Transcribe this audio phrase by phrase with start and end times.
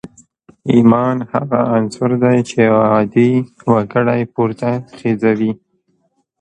[0.73, 3.31] ایمان هغه عنصر دی چې یو عادي
[3.71, 5.51] وګړی پورته خېژوي